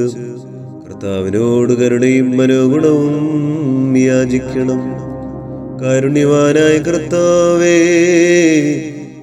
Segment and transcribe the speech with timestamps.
[0.85, 4.81] കർത്താവിനോട് കരുണയും മനോഗുണവും യാചിക്കണം.
[5.81, 7.77] കാരുണ്യവാനായ കർത്താവേ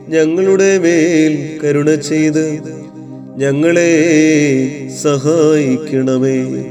[0.08, 2.62] ഞങ്ങളുടെ മേൽ കരുണ ചെയ്ത്
[3.36, 3.92] ഞങ്ങളെ
[5.02, 6.64] സഹായിക്കണമേ.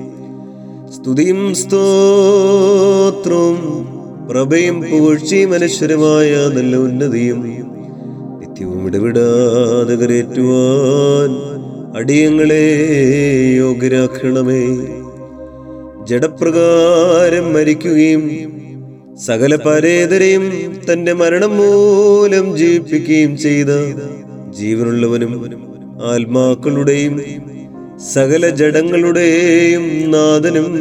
[0.95, 3.57] സ്തുതിയും സ്തോത്രവും
[4.29, 7.67] പ്രഭയും പുകഴ്ചയും അനശ്വരമായ നല്ല ഉന്നതിയും
[8.39, 11.57] നിത്യവും ഇടവിടാതെ കരേറ്റുവാൻ
[11.97, 12.87] അടിയങ്ങളെ
[13.57, 14.77] യോഗ്യരാക്കണമേ.
[16.05, 18.56] ജഡപ്രകാരം മരിക്കുകയും
[19.19, 23.67] സകല പരേതരെയും തന്റെ മരണം മൂലം ജീവിപ്പിക്കുകയും ചെയ്ത
[24.51, 25.61] ജീവനുള്ളവനും
[26.05, 27.21] ആത്മാക്കളുടെയും
[28.07, 30.73] സകല ജഡങ്ങളുടെയും നാഥനും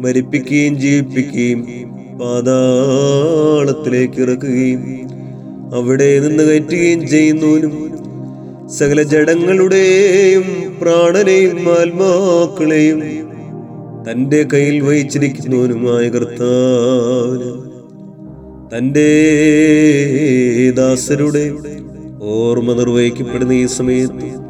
[0.00, 1.64] മരിപ്പിക്കുകയും ജീവിപ്പിക്കുകയും
[2.20, 5.08] പാതാളത്തിലേക്ക് ഇറക്കുകയും
[5.72, 7.92] അവിടെ നിന്ന് കയറ്റുകയും ചെയ്യുന്നവനും
[8.70, 10.44] സകല ജഡങ്ങളുടെയും
[10.80, 13.31] പ്രാണനെയും ആത്മാക്കളെയും
[14.08, 17.52] തന്റെ കയ്യിൽ വഹിച്ചിരിക്കുന്നവനുമായ കർത്താവിന്
[18.70, 19.10] തന്റെ
[20.76, 21.52] ദാസരുടെ
[22.22, 24.42] ഓർമ്മ നിർവഹിക്കപ്പെടുന്ന ഈ സമയത്ത്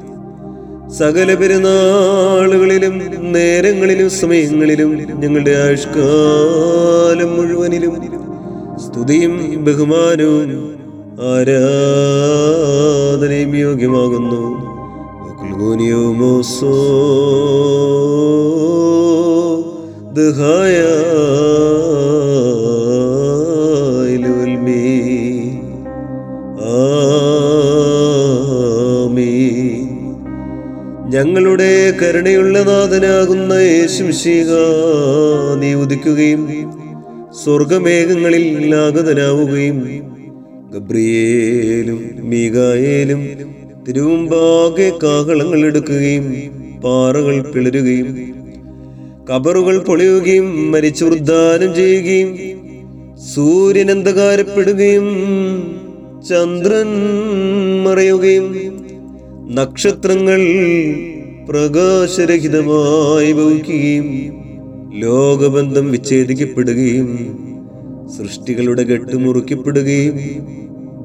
[0.93, 3.01] സകല പെരുന്നാളുകളിലും
[3.33, 7.95] നേരങ്ങളിലും സമയങ്ങളിലും ഞങ്ങളുടെ ആയുഷ്കാലം മുഴുവനിലും
[8.79, 10.79] സ്തുതിയും ബഹുമാനവും
[11.35, 14.73] ആരാധനയും യോഗ്യമാകുന്നു.
[16.13, 16.73] മോസോ.
[31.15, 31.69] ഞങ്ങളുടെ
[32.03, 34.51] കരുണയുള്ള നാഥനാകുന്ന യേശുശീക
[35.61, 36.43] നീ ഉദിക്കുകയും
[37.45, 39.79] സ്വർഗമേഘങ്ങളിൽ ആഗതനാവുകയും
[40.73, 43.23] ഗബ്രിയേലും മീകായേലും
[43.89, 46.27] തിരുവുമ്പാകെ കാഹളങ്ങൾ എടുക്കുകയും
[46.85, 48.42] പാറകൾ പിളരുകയും
[49.27, 52.31] കബറുകൾ പൊളിയുകയും മരിച്ചു വൃദ്ധാനം ചെയ്യുകയും
[53.27, 55.07] സൂര്യൻ അന്ധകാരപ്പെടുകയും
[56.29, 56.91] ചന്ദ്രൻ
[57.83, 58.47] മറയുകയും
[59.51, 60.43] നക്ഷത്രങ്ങൾ
[61.49, 64.09] പ്രകാശരഹിതമായി ഭവിക്കുകയും
[65.01, 67.09] ലോകബന്ധം വിച്ഛേദിക്കപ്പെടുകയും
[68.17, 70.19] സൃഷ്ടികളുടെ കെട്ട് മുറിക്കപ്പെടുകയും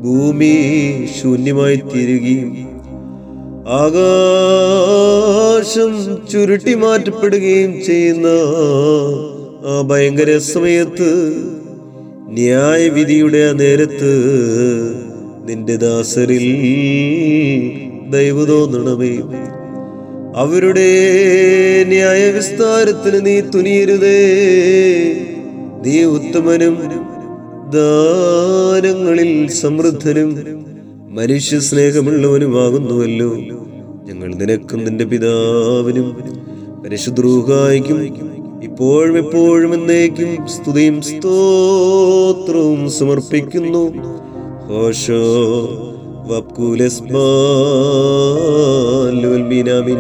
[0.01, 0.53] ഭൂമി
[1.17, 2.49] ശൂന്യമായി തീരുകയും
[5.57, 5.91] ആകാശം
[6.31, 8.27] ചുരുട്ടി മാറ്റപ്പെടുകയും ചെയ്യുന്ന
[9.65, 11.07] ആ ഭയങ്കര സമയത്ത്
[12.29, 14.11] ന്യായവിധിയുടെ ആ നേരത്ത്
[15.47, 16.45] നിന്റെ ദാസരിൽ
[18.09, 19.11] ദൈവ തോന്നണമേ.
[20.35, 20.89] അവരുടെ
[21.87, 24.21] ന്യായവിസ്താരത്തിന് നീ തുനിയരുതേ.
[25.85, 26.77] നീ ഉത്തമനും
[27.77, 30.31] ദാനങ്ങളിൽ സമൃദ്ധനും
[31.15, 33.31] മനുഷ്യ സ്നേഹമുള്ളവനുമാകുന്നുവല്ലോ
[34.07, 36.17] ഞങ്ങൾ നിനക്കും നിന്റെ പിതാവിനും
[36.83, 37.99] പരിശുദ്രൂഹായിക്കും
[38.63, 43.83] ഇപ്പോഴും എപ്പോഴും എന്നേക്കും സ്തുതിയും സ്തോത്രവും സമർപ്പിക്കുന്നു.
[44.67, 45.21] ഹോഷോ
[49.35, 49.97] ഉൽമലോ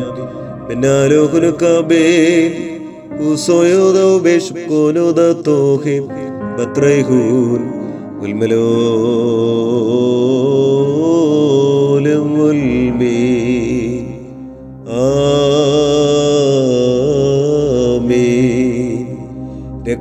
[0.67, 2.51] ബെന്നാലോഹുനുക്കാബേൻ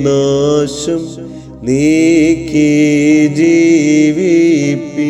[0.05, 1.01] നാശം
[1.63, 2.69] നീക്കി
[3.39, 5.09] ജീവിപ്പി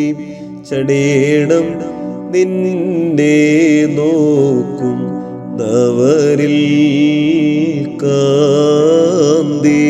[0.70, 1.68] ചടേടം
[2.32, 3.36] നിന്നെ
[3.88, 4.98] നോക്കും
[5.58, 6.56] നവരിൽ
[8.02, 9.80] കാന്തി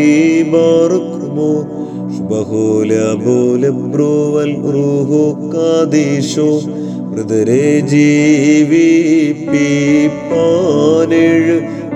[0.53, 1.53] ബാർക്കുമോ
[2.31, 2.93] ബഹുല
[4.75, 5.25] റൂഹോ
[5.55, 6.49] കാദേശോ
[7.11, 7.65] മൃതരെ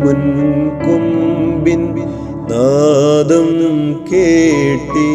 [0.00, 1.82] മുൻകൊമ്പിൻ
[2.50, 3.48] നാദം
[4.08, 5.06] കേട്ടി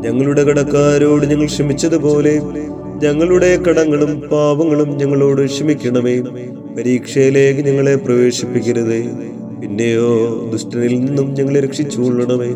[0.00, 2.40] ഞങ്ങളുടെ കടക്കാരോട് ഞങ്ങൾ ക്ഷമിച്ചതുപോലെ
[3.02, 6.16] ഞങ്ങളുടെ കടങ്ങളും പാപങ്ങളും ഞങ്ങളോട് ക്ഷമിക്കണമേ.
[6.76, 9.00] പരീക്ഷയിലേക്ക് ഞങ്ങളെ പ്രവേശിപ്പിക്കരുതേ.
[9.60, 12.50] പിന്നെയോ ദുഷ്ടനിൽ നിന്നും ഞങ്ങളെ രക്ഷിച്ചുകൊള്ളണമേ.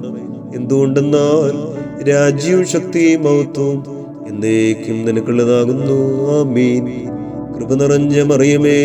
[0.55, 1.73] എന്തുകൊണ്ടെന്നാൽ
[2.05, 3.85] രാജ്യവും ശക്തിയും മഹത്വവും
[4.29, 6.29] എന്നേക്കും നിനക്കുള്ളതാകുന്നു.
[6.31, 6.87] ആ മീൻ
[7.59, 8.77] കൃപ നിറഞ്ഞ മറിയമേ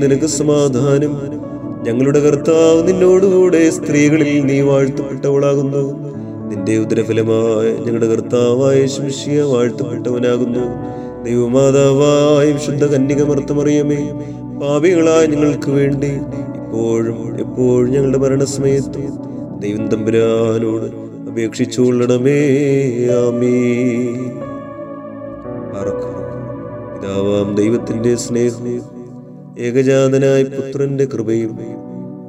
[0.00, 1.47] നിനക്ക് സമാധാനം.
[1.86, 5.82] ഞങ്ങളുടെ കർത്താവ് നിന്നോടുകൂടെ സ്ത്രീകളിൽ നീ വാഴ്ത്തപ്പെട്ടവളാകുന്നു.
[6.50, 10.64] നിന്റെ ഉദരഫലമായ ഞങ്ങളുടെ കർത്താവായ ശിഷ്യ വാഴ്ത്തപ്പെട്ടവനാകുന്നു.
[11.24, 14.00] ദൈവമാതാവായ വിശുദ്ധ കന്യകമർത്തമറിയമേ
[14.60, 16.12] പാപികളായ ഞങ്ങൾക്ക് വേണ്ടി
[16.60, 19.04] ഇപ്പോഴും എപ്പോഴും ഞങ്ങളുടെ മരണസമയത്ത്
[19.60, 20.88] ദൈവം തമ്പുരാനോട്
[21.30, 22.38] അപേക്ഷിച്ചുകൊള്ളണമേ
[23.18, 23.56] ആമീ
[26.92, 28.97] പിതാവാം ദൈവത്തിന്റെ സ്നേഹവും
[29.58, 31.52] ഏകജാതനായ പുത്രന്റെ കൃപയും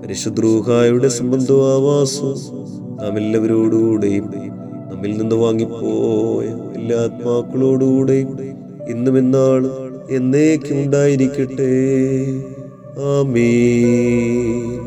[0.01, 2.39] പരിശുദ്രൂഹായുടെ സംബന്ധവാസവും
[2.97, 4.25] നാം എല്ലാവരോടുകൂടെയും
[4.89, 8.31] നമ്മിൽ നിന്ന് വാങ്ങിപ്പോയ എല്ലാ ആത്മാക്കളോടുകൂടെയും
[8.89, 9.75] ഇന്നും എന്നാളും
[10.09, 11.71] എന്നേക്കും ഉണ്ടായിരിക്കട്ടെ
[13.09, 14.79] ആമീൻ.